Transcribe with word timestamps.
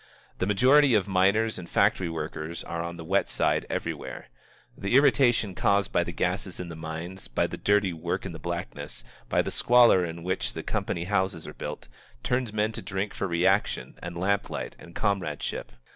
The 0.39 0.47
majority 0.47 0.95
of 0.95 1.07
miners 1.07 1.59
and 1.59 1.69
factory 1.69 2.09
workers 2.09 2.63
are 2.63 2.81
on 2.81 2.97
the 2.97 3.05
wet 3.05 3.29
side 3.29 3.67
everywhere. 3.69 4.29
The 4.75 4.95
irritation 4.95 5.53
caused 5.53 5.91
by 5.91 6.03
the 6.03 6.11
gases 6.11 6.59
in 6.59 6.69
the 6.69 6.75
mines, 6.75 7.27
by 7.27 7.45
the 7.45 7.55
dirty 7.55 7.93
work 7.93 8.25
in 8.25 8.31
the 8.31 8.39
blackness, 8.39 9.03
by 9.29 9.43
the 9.43 9.51
squalor 9.51 10.03
in 10.03 10.23
which 10.23 10.53
the 10.53 10.63
company 10.63 11.03
houses 11.03 11.45
are 11.45 11.53
built, 11.53 11.87
turns 12.23 12.51
men 12.51 12.71
to 12.71 12.81
drink 12.81 13.13
for 13.13 13.27
reaction 13.27 13.93
and 14.01 14.17
lamplight 14.17 14.75
and 14.79 14.95
comradeship. 14.95 15.71